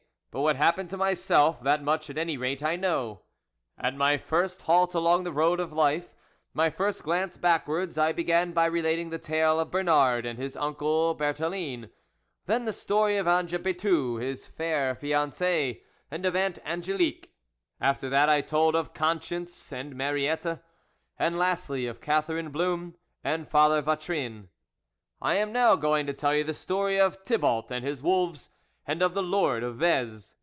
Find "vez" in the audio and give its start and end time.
29.75-30.33